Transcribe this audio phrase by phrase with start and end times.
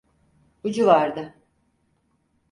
[0.63, 1.33] Bu civarda.